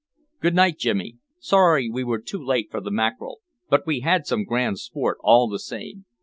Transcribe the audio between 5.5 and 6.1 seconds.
same.